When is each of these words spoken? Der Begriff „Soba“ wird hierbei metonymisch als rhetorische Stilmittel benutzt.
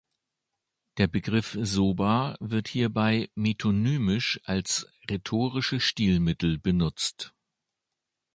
Der 0.97 1.05
Begriff 1.05 1.55
„Soba“ 1.61 2.35
wird 2.39 2.67
hierbei 2.67 3.29
metonymisch 3.35 4.39
als 4.45 4.87
rhetorische 5.07 5.79
Stilmittel 5.79 6.57
benutzt. 6.57 7.35